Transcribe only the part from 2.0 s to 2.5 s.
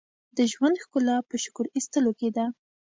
کې ده.